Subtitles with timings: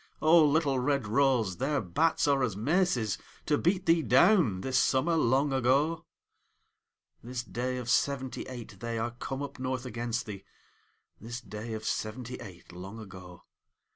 [0.19, 5.15] O, little red rose, their bats are as maces To beat thee down, this summer
[5.15, 6.07] long ago!
[7.21, 10.43] This day of seventy eight they are come up north against thee
[11.19, 13.43] This day of seventy eight long ago!